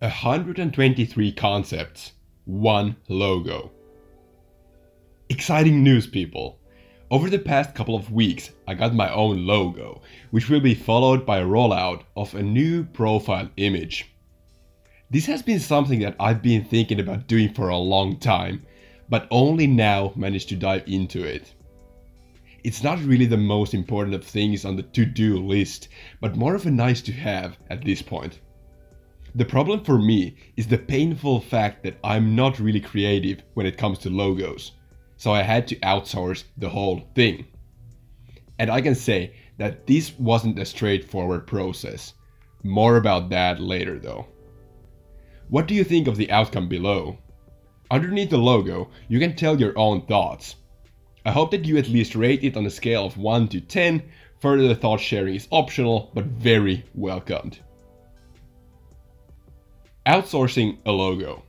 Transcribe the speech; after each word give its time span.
123 0.00 1.32
concepts, 1.32 2.12
one 2.44 2.94
logo. 3.08 3.72
Exciting 5.28 5.82
news, 5.82 6.06
people! 6.06 6.60
Over 7.10 7.28
the 7.28 7.40
past 7.40 7.74
couple 7.74 7.96
of 7.96 8.12
weeks, 8.12 8.52
I 8.68 8.74
got 8.74 8.94
my 8.94 9.12
own 9.12 9.44
logo, 9.44 10.02
which 10.30 10.48
will 10.48 10.60
be 10.60 10.76
followed 10.76 11.26
by 11.26 11.38
a 11.38 11.44
rollout 11.44 12.04
of 12.16 12.32
a 12.32 12.42
new 12.44 12.84
profile 12.84 13.50
image. 13.56 14.08
This 15.10 15.26
has 15.26 15.42
been 15.42 15.58
something 15.58 15.98
that 15.98 16.14
I've 16.20 16.42
been 16.42 16.64
thinking 16.64 17.00
about 17.00 17.26
doing 17.26 17.52
for 17.52 17.68
a 17.68 17.76
long 17.76 18.20
time, 18.20 18.64
but 19.08 19.26
only 19.32 19.66
now 19.66 20.12
managed 20.14 20.48
to 20.50 20.54
dive 20.54 20.84
into 20.86 21.24
it. 21.24 21.52
It's 22.62 22.84
not 22.84 23.02
really 23.02 23.26
the 23.26 23.36
most 23.36 23.74
important 23.74 24.14
of 24.14 24.22
things 24.22 24.64
on 24.64 24.76
the 24.76 24.84
to 24.84 25.04
do 25.04 25.44
list, 25.44 25.88
but 26.20 26.36
more 26.36 26.54
of 26.54 26.66
a 26.66 26.70
nice 26.70 27.02
to 27.02 27.12
have 27.12 27.58
at 27.68 27.84
this 27.84 28.00
point. 28.00 28.38
The 29.34 29.44
problem 29.44 29.84
for 29.84 29.98
me 29.98 30.36
is 30.56 30.66
the 30.66 30.78
painful 30.78 31.40
fact 31.40 31.82
that 31.82 31.98
I'm 32.02 32.34
not 32.34 32.58
really 32.58 32.80
creative 32.80 33.42
when 33.54 33.66
it 33.66 33.76
comes 33.76 33.98
to 34.00 34.10
logos, 34.10 34.72
so 35.16 35.32
I 35.32 35.42
had 35.42 35.68
to 35.68 35.76
outsource 35.76 36.44
the 36.56 36.70
whole 36.70 37.02
thing. 37.14 37.46
And 38.58 38.70
I 38.70 38.80
can 38.80 38.94
say 38.94 39.34
that 39.58 39.86
this 39.86 40.18
wasn't 40.18 40.58
a 40.58 40.64
straightforward 40.64 41.46
process. 41.46 42.14
More 42.64 42.96
about 42.96 43.28
that 43.30 43.60
later 43.60 43.98
though. 43.98 44.26
What 45.48 45.68
do 45.68 45.74
you 45.74 45.84
think 45.84 46.08
of 46.08 46.16
the 46.16 46.30
outcome 46.30 46.68
below? 46.68 47.18
Underneath 47.90 48.30
the 48.30 48.38
logo, 48.38 48.90
you 49.08 49.18
can 49.18 49.36
tell 49.36 49.60
your 49.60 49.78
own 49.78 50.06
thoughts. 50.06 50.56
I 51.24 51.32
hope 51.32 51.50
that 51.50 51.64
you 51.64 51.76
at 51.76 51.88
least 51.88 52.14
rate 52.14 52.44
it 52.44 52.56
on 52.56 52.66
a 52.66 52.70
scale 52.70 53.06
of 53.06 53.16
1 53.16 53.48
to 53.48 53.60
10. 53.60 54.02
Further 54.40 54.74
thought 54.74 55.00
sharing 55.00 55.34
is 55.34 55.48
optional, 55.50 56.10
but 56.14 56.24
very 56.24 56.84
welcomed. 56.94 57.58
Outsourcing 60.08 60.78
a 60.86 60.90
logo. 60.90 61.42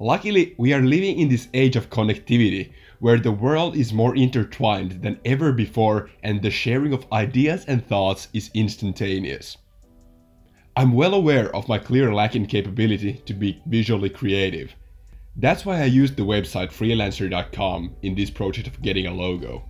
Luckily, 0.00 0.56
we 0.58 0.72
are 0.72 0.80
living 0.82 1.16
in 1.16 1.28
this 1.28 1.46
age 1.54 1.76
of 1.76 1.88
connectivity 1.88 2.72
where 2.98 3.20
the 3.20 3.30
world 3.30 3.76
is 3.76 3.92
more 3.92 4.16
intertwined 4.16 5.00
than 5.02 5.20
ever 5.24 5.52
before 5.52 6.10
and 6.24 6.42
the 6.42 6.50
sharing 6.50 6.92
of 6.92 7.06
ideas 7.12 7.64
and 7.66 7.86
thoughts 7.86 8.26
is 8.32 8.50
instantaneous. 8.52 9.58
I'm 10.76 10.92
well 10.92 11.14
aware 11.14 11.54
of 11.54 11.68
my 11.68 11.78
clear 11.78 12.12
lack 12.12 12.34
in 12.34 12.46
capability 12.46 13.22
to 13.26 13.32
be 13.32 13.62
visually 13.64 14.10
creative. 14.10 14.74
That's 15.36 15.64
why 15.64 15.82
I 15.82 15.84
used 15.84 16.16
the 16.16 16.24
website 16.24 16.72
freelancer.com 16.72 17.94
in 18.02 18.16
this 18.16 18.30
project 18.30 18.66
of 18.66 18.82
getting 18.82 19.06
a 19.06 19.14
logo. 19.14 19.64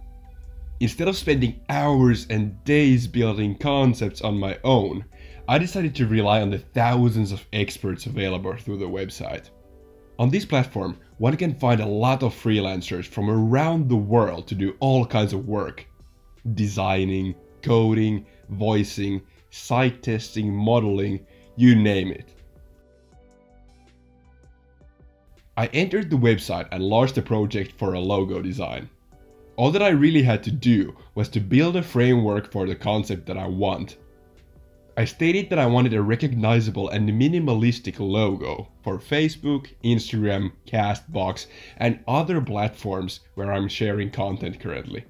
Instead 0.81 1.09
of 1.09 1.17
spending 1.19 1.61
hours 1.69 2.27
and 2.31 2.65
days 2.65 3.07
building 3.07 3.55
concepts 3.59 4.23
on 4.23 4.39
my 4.39 4.59
own, 4.65 5.05
I 5.51 5.59
decided 5.59 5.97
to 5.97 6.07
rely 6.07 6.43
on 6.43 6.51
the 6.51 6.61
thousands 6.61 7.33
of 7.33 7.45
experts 7.53 8.07
available 8.07 8.55
through 8.57 8.79
the 8.79 8.85
website. 8.85 9.51
On 10.17 10.31
this 10.31 10.45
platform, 10.45 10.97
one 11.19 11.37
can 11.37 11.57
find 11.57 11.81
a 11.81 11.87
lot 11.87 12.23
of 12.23 12.33
freelancers 12.33 13.05
from 13.05 13.29
around 13.29 13.89
the 13.89 13.97
world 13.97 14.47
to 14.47 14.55
do 14.55 14.77
all 14.79 15.05
kinds 15.05 15.33
of 15.33 15.49
work 15.49 15.85
designing, 16.55 17.35
coding, 17.63 18.25
voicing, 18.51 19.23
site 19.51 20.05
testing, 20.05 20.55
modeling, 20.55 21.27
you 21.57 21.75
name 21.75 22.13
it. 22.13 22.33
I 25.57 25.67
entered 25.73 26.11
the 26.11 26.17
website 26.17 26.69
and 26.71 26.81
launched 26.81 27.19
a 27.19 27.23
project 27.23 27.73
for 27.77 27.95
a 27.95 28.01
logo 28.01 28.41
design. 28.41 28.89
All 29.57 29.73
that 29.73 29.83
I 29.83 29.89
really 29.89 30.23
had 30.23 30.45
to 30.45 30.53
do 30.53 30.97
was 31.17 31.29
to 31.31 31.41
build 31.41 31.75
a 31.75 31.83
framework 31.83 32.53
for 32.53 32.69
the 32.69 32.77
concept 32.77 33.27
that 33.27 33.37
I 33.37 33.49
want 33.49 33.97
I 35.01 35.07
stated 35.07 35.49
that 35.49 35.59
I 35.59 35.65
wanted 35.65 35.95
a 35.95 36.03
recognizable 36.03 36.91
and 36.91 37.09
minimalistic 37.09 37.99
logo 37.99 38.69
for 38.83 38.99
Facebook, 38.99 39.75
Instagram, 39.83 40.53
Castbox, 40.67 41.47
and 41.79 42.01
other 42.07 42.43
platforms 42.43 43.21
where 43.35 43.51
I'm 43.51 43.67
sharing 43.67 44.11
content 44.11 44.61
currently. 44.61 45.07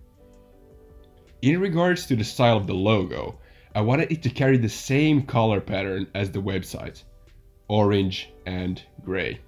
In 1.42 1.60
regards 1.60 2.06
to 2.06 2.14
the 2.14 2.22
style 2.22 2.56
of 2.56 2.68
the 2.68 2.72
logo, 2.72 3.40
I 3.74 3.80
wanted 3.80 4.12
it 4.12 4.22
to 4.22 4.30
carry 4.30 4.58
the 4.58 4.68
same 4.68 5.22
color 5.22 5.60
pattern 5.60 6.06
as 6.14 6.30
the 6.30 6.40
website 6.40 7.02
orange 7.66 8.30
and 8.46 8.80
gray. 9.02 9.40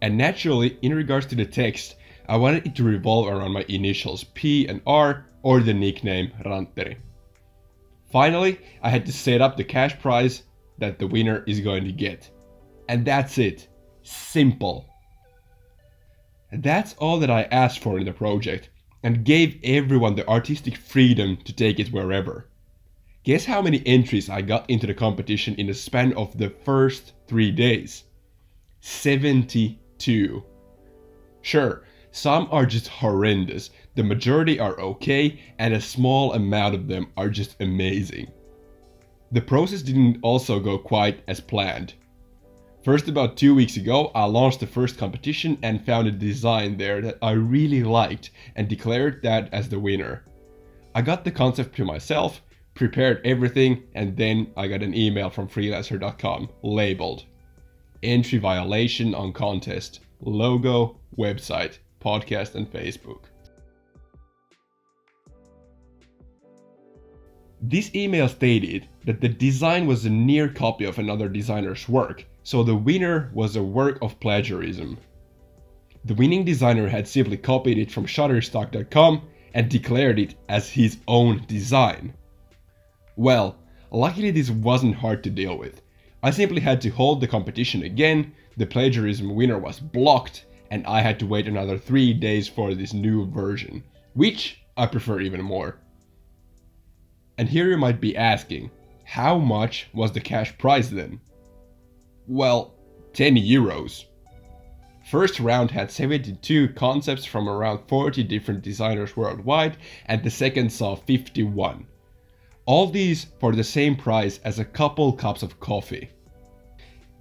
And 0.00 0.16
naturally, 0.16 0.78
in 0.82 0.94
regards 0.94 1.26
to 1.26 1.34
the 1.34 1.46
text, 1.46 1.96
I 2.28 2.36
wanted 2.36 2.64
it 2.64 2.76
to 2.76 2.84
revolve 2.84 3.26
around 3.26 3.54
my 3.54 3.64
initials 3.68 4.22
P 4.22 4.68
and 4.68 4.82
R 4.86 5.26
or 5.42 5.58
the 5.58 5.74
nickname 5.74 6.30
Rantteri. 6.44 6.98
Finally, 8.10 8.58
I 8.82 8.90
had 8.90 9.04
to 9.06 9.12
set 9.12 9.40
up 9.40 9.56
the 9.56 9.64
cash 9.64 9.98
prize 9.98 10.44
that 10.78 10.98
the 10.98 11.06
winner 11.06 11.44
is 11.46 11.60
going 11.60 11.84
to 11.84 11.92
get. 11.92 12.30
And 12.88 13.04
that's 13.04 13.38
it. 13.38 13.68
Simple. 14.02 14.86
That's 16.50 16.94
all 16.94 17.18
that 17.18 17.30
I 17.30 17.42
asked 17.42 17.80
for 17.80 17.98
in 17.98 18.06
the 18.06 18.12
project, 18.12 18.70
and 19.02 19.24
gave 19.24 19.60
everyone 19.62 20.16
the 20.16 20.26
artistic 20.26 20.76
freedom 20.76 21.36
to 21.44 21.52
take 21.52 21.78
it 21.78 21.92
wherever. 21.92 22.48
Guess 23.24 23.44
how 23.44 23.60
many 23.60 23.86
entries 23.86 24.30
I 24.30 24.40
got 24.40 24.68
into 24.70 24.86
the 24.86 24.94
competition 24.94 25.54
in 25.56 25.66
the 25.66 25.74
span 25.74 26.14
of 26.14 26.38
the 26.38 26.48
first 26.48 27.12
three 27.26 27.50
days? 27.50 28.04
72. 28.80 30.42
Sure, 31.42 31.84
some 32.10 32.48
are 32.50 32.64
just 32.64 32.88
horrendous, 32.88 33.70
the 33.98 34.04
majority 34.04 34.60
are 34.60 34.78
okay, 34.78 35.40
and 35.58 35.74
a 35.74 35.80
small 35.80 36.32
amount 36.32 36.72
of 36.72 36.86
them 36.86 37.08
are 37.16 37.28
just 37.28 37.60
amazing. 37.60 38.30
The 39.32 39.40
process 39.40 39.82
didn't 39.82 40.20
also 40.22 40.60
go 40.60 40.78
quite 40.78 41.24
as 41.26 41.40
planned. 41.40 41.94
First, 42.84 43.08
about 43.08 43.36
two 43.36 43.56
weeks 43.56 43.76
ago, 43.76 44.12
I 44.14 44.26
launched 44.26 44.60
the 44.60 44.68
first 44.68 44.98
competition 44.98 45.58
and 45.64 45.84
found 45.84 46.06
a 46.06 46.12
design 46.12 46.76
there 46.76 47.00
that 47.00 47.18
I 47.20 47.32
really 47.32 47.82
liked 47.82 48.30
and 48.54 48.68
declared 48.68 49.20
that 49.24 49.52
as 49.52 49.68
the 49.68 49.80
winner. 49.80 50.22
I 50.94 51.02
got 51.02 51.24
the 51.24 51.32
concept 51.32 51.74
to 51.78 51.84
myself, 51.84 52.40
prepared 52.74 53.20
everything, 53.24 53.82
and 53.96 54.16
then 54.16 54.52
I 54.56 54.68
got 54.68 54.84
an 54.84 54.94
email 54.94 55.28
from 55.28 55.48
freelancer.com 55.48 56.50
labeled 56.62 57.24
Entry 58.04 58.38
violation 58.38 59.12
on 59.16 59.32
contest, 59.32 59.98
logo, 60.20 61.00
website, 61.18 61.78
podcast, 62.00 62.54
and 62.54 62.72
Facebook. 62.72 63.22
This 67.60 67.92
email 67.94 68.28
stated 68.28 68.86
that 69.04 69.20
the 69.20 69.28
design 69.28 69.86
was 69.86 70.04
a 70.04 70.10
near 70.10 70.48
copy 70.48 70.84
of 70.84 70.98
another 70.98 71.28
designer's 71.28 71.88
work, 71.88 72.24
so 72.44 72.62
the 72.62 72.76
winner 72.76 73.30
was 73.34 73.56
a 73.56 73.62
work 73.62 73.98
of 74.00 74.20
plagiarism. 74.20 74.98
The 76.04 76.14
winning 76.14 76.44
designer 76.44 76.88
had 76.88 77.08
simply 77.08 77.36
copied 77.36 77.78
it 77.78 77.90
from 77.90 78.06
Shutterstock.com 78.06 79.22
and 79.54 79.68
declared 79.68 80.20
it 80.20 80.36
as 80.48 80.70
his 80.70 80.98
own 81.08 81.44
design. 81.48 82.14
Well, 83.16 83.56
luckily 83.90 84.30
this 84.30 84.50
wasn't 84.50 84.94
hard 84.94 85.24
to 85.24 85.30
deal 85.30 85.58
with. 85.58 85.82
I 86.22 86.30
simply 86.30 86.60
had 86.60 86.80
to 86.82 86.90
hold 86.90 87.20
the 87.20 87.26
competition 87.26 87.82
again, 87.82 88.32
the 88.56 88.66
plagiarism 88.66 89.34
winner 89.34 89.58
was 89.58 89.80
blocked, 89.80 90.46
and 90.70 90.86
I 90.86 91.00
had 91.00 91.18
to 91.20 91.26
wait 91.26 91.48
another 91.48 91.76
3 91.76 92.12
days 92.14 92.46
for 92.46 92.74
this 92.74 92.94
new 92.94 93.26
version, 93.26 93.82
which 94.14 94.62
I 94.76 94.86
prefer 94.86 95.20
even 95.20 95.42
more. 95.42 95.80
And 97.38 97.48
here 97.48 97.70
you 97.70 97.76
might 97.76 98.00
be 98.00 98.16
asking, 98.16 98.70
how 99.04 99.38
much 99.38 99.88
was 99.94 100.12
the 100.12 100.20
cash 100.20 100.58
prize 100.58 100.90
then? 100.90 101.20
Well, 102.26 102.74
10 103.14 103.36
euros. 103.36 104.04
First 105.08 105.40
round 105.40 105.70
had 105.70 105.90
72 105.90 106.68
concepts 106.74 107.24
from 107.24 107.48
around 107.48 107.88
40 107.88 108.24
different 108.24 108.62
designers 108.62 109.16
worldwide, 109.16 109.78
and 110.06 110.22
the 110.22 110.30
second 110.30 110.70
saw 110.70 110.96
51. 110.96 111.86
All 112.66 112.86
these 112.88 113.28
for 113.40 113.54
the 113.54 113.64
same 113.64 113.96
price 113.96 114.40
as 114.44 114.58
a 114.58 114.64
couple 114.64 115.12
cups 115.12 115.42
of 115.42 115.58
coffee. 115.58 116.10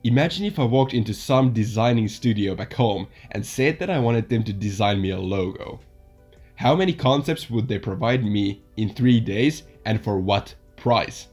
Imagine 0.03 0.45
if 0.45 0.59
I 0.59 0.65
walked 0.65 0.93
into 0.93 1.13
some 1.13 1.53
designing 1.53 2.07
studio 2.07 2.55
back 2.55 2.73
home 2.73 3.07
and 3.31 3.45
said 3.45 3.79
that 3.79 3.89
I 3.89 3.99
wanted 3.99 4.27
them 4.27 4.43
to 4.43 4.51
design 4.51 4.99
me 4.99 5.11
a 5.11 5.19
logo. 5.19 5.79
How 6.57 6.75
many 6.75 6.91
concepts 6.91 7.49
would 7.49 7.67
they 7.67 7.79
provide 7.79 8.25
me 8.25 8.61
in 8.75 8.89
3 8.89 9.19
days 9.19 9.63
and 9.85 10.03
for 10.03 10.19
what 10.19 10.53
price? 10.75 11.27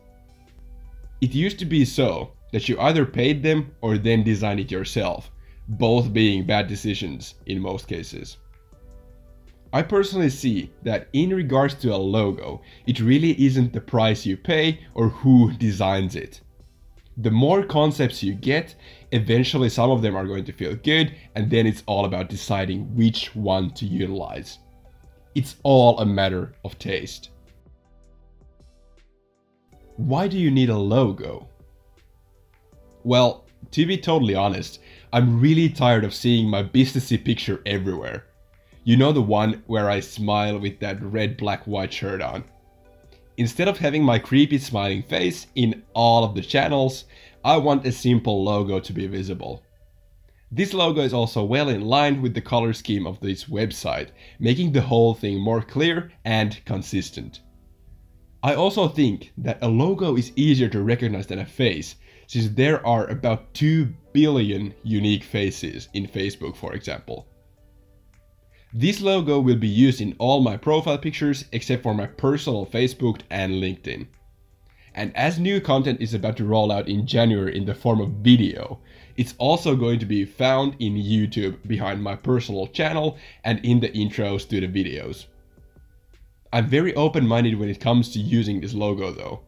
It 1.21 1.35
used 1.35 1.59
to 1.59 1.65
be 1.65 1.85
so 1.85 2.33
that 2.53 2.69
you 2.69 2.79
either 2.79 3.05
paid 3.05 3.43
them 3.43 3.75
or 3.81 3.99
then 3.99 4.23
designed 4.23 4.61
it 4.61 4.71
yourself, 4.71 5.31
both 5.67 6.13
being 6.13 6.45
bad 6.45 6.69
decisions 6.69 7.35
in 7.47 7.59
most 7.59 7.89
cases. 7.89 8.37
I 9.73 9.83
personally 9.83 10.31
see 10.31 10.71
that 10.83 11.09
in 11.15 11.31
regards 11.31 11.75
to 11.77 11.95
a 11.95 11.97
logo, 11.97 12.61
it 12.87 13.01
really 13.01 13.35
isn't 13.45 13.73
the 13.73 13.81
price 13.81 14.25
you 14.25 14.37
pay 14.37 14.81
or 14.95 15.09
who 15.09 15.53
designs 15.55 16.15
it 16.15 16.43
the 17.17 17.31
more 17.31 17.63
concepts 17.63 18.23
you 18.23 18.35
get, 18.35 18.75
eventually 19.13 19.69
some 19.69 19.91
of 19.91 20.03
them 20.03 20.17
are 20.17 20.27
going 20.27 20.45
to 20.45 20.53
feel 20.53 20.75
good, 20.75 21.15
and 21.35 21.49
then 21.51 21.67
it's 21.67 21.85
all 21.87 22.05
about 22.05 22.29
deciding 22.29 22.95
which 22.97 23.35
one 23.37 23.71
to 23.71 23.87
utilize. 23.87 24.59
It's 25.35 25.57
all 25.63 25.99
a 25.99 26.07
matter 26.07 26.55
of 26.65 26.79
taste. 26.79 27.31
Why 29.97 30.29
do 30.29 30.39
you 30.39 30.51
need 30.51 30.71
a 30.71 30.79
logo? 30.79 31.49
Well, 33.03 33.45
to 33.73 33.87
be 33.87 33.97
totally 33.97 34.35
honest, 34.35 34.81
I'm 35.13 35.41
really 35.41 35.69
tired 35.69 36.05
of 36.05 36.15
seeing 36.15 36.49
my 36.49 36.63
businessy 36.63 37.23
picture 37.23 37.63
everywhere. 37.67 38.27
You 38.85 38.97
know 38.97 39.13
the 39.13 39.23
one 39.23 39.63
where 39.67 39.91
I 39.91 40.01
smile 40.01 40.59
with 40.59 40.79
that 40.81 41.03
red 41.03 41.37
black 41.37 41.65
white 41.65 41.93
shirt 41.93 42.21
on. 42.21 42.45
Instead 43.37 43.67
of 43.67 43.79
having 43.79 44.05
my 44.05 44.19
creepy 44.19 44.59
smiling 44.59 45.03
face 45.03 45.49
in 45.55 45.83
all 45.95 46.23
of 46.23 46.35
the 46.35 46.43
channels, 46.43 47.07
I 47.45 47.57
want 47.57 47.87
a 47.87 47.93
simple 47.93 48.45
logo 48.45 48.79
to 48.79 48.93
be 48.93 49.07
visible. 49.07 49.63
This 50.57 50.73
logo 50.73 51.01
is 51.01 51.13
also 51.13 51.43
well 51.43 51.69
in 51.69 51.81
line 51.81 52.23
with 52.23 52.35
the 52.35 52.41
color 52.41 52.73
scheme 52.75 53.09
of 53.09 53.19
this 53.19 53.47
website, 53.47 54.11
making 54.39 54.71
the 54.71 54.83
whole 54.83 55.13
thing 55.13 55.41
more 55.41 55.61
clear 55.61 56.13
and 56.25 56.65
consistent. 56.65 57.41
I 58.41 58.55
also 58.55 58.87
think 58.87 59.33
that 59.37 59.59
a 59.63 59.69
logo 59.69 60.17
is 60.17 60.31
easier 60.37 60.69
to 60.69 60.81
recognize 60.81 61.27
than 61.27 61.41
a 61.41 61.45
face, 61.45 61.97
since 62.29 62.51
there 62.51 62.87
are 62.87 63.09
about 63.09 63.53
2 63.55 63.93
billion 64.13 64.73
unique 64.85 65.25
faces 65.25 65.89
in 65.93 66.07
Facebook, 66.07 66.55
for 66.55 66.73
example. 66.73 67.27
This 68.73 69.01
logo 69.01 69.41
will 69.41 69.57
be 69.57 69.67
used 69.67 70.01
in 70.01 70.15
all 70.21 70.39
my 70.39 70.57
profile 70.57 70.99
pictures 70.99 71.47
except 71.51 71.83
for 71.83 71.95
my 71.95 72.07
personal 72.07 72.65
Facebook 72.65 73.23
and 73.29 73.55
LinkedIn. 73.55 74.07
And 74.95 75.17
as 75.17 75.41
new 75.41 75.61
content 75.61 76.01
is 76.01 76.15
about 76.15 76.37
to 76.37 76.45
roll 76.45 76.71
out 76.71 76.89
in 76.89 77.09
January 77.09 77.57
in 77.57 77.65
the 77.65 77.75
form 77.75 78.01
of 78.01 78.23
video, 78.23 78.79
it's 79.17 79.35
also 79.39 79.77
going 79.77 79.99
to 79.99 80.07
be 80.07 80.25
found 80.25 80.77
in 80.79 80.95
YouTube 80.95 81.57
behind 81.67 82.03
my 82.03 82.17
personal 82.17 82.67
channel 82.67 83.17
and 83.45 83.65
in 83.65 83.81
the 83.81 83.91
intros 83.91 84.49
to 84.49 84.61
the 84.61 84.69
videos. 84.69 85.27
I'm 86.53 86.69
very 86.69 86.95
open 86.95 87.27
minded 87.27 87.59
when 87.59 87.69
it 87.69 87.81
comes 87.81 88.13
to 88.13 88.19
using 88.19 88.61
this 88.61 88.75
logo 88.75 89.13
though. 89.13 89.41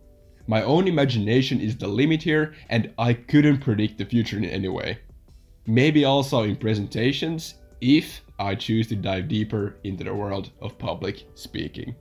My 0.49 0.63
own 0.63 0.87
imagination 0.87 1.61
is 1.61 1.77
the 1.77 1.89
limit 1.89 2.23
here, 2.23 2.55
and 2.69 2.93
I 2.99 3.15
couldn't 3.15 3.59
predict 3.59 3.99
the 3.99 4.05
future 4.05 4.37
in 4.37 4.45
any 4.45 4.69
way. 4.69 4.99
Maybe 5.67 6.05
also 6.05 6.45
in 6.45 6.55
presentations, 6.55 7.57
if 7.81 8.21
I 8.39 8.55
choose 8.55 8.87
to 8.89 8.97
dive 8.97 9.29
deeper 9.29 9.77
into 9.83 10.05
the 10.05 10.15
world 10.15 10.51
of 10.61 10.79
public 10.79 11.25
speaking. 11.35 11.97